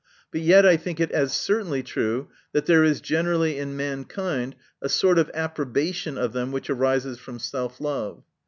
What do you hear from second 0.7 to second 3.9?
think it as certainly true that there is generally in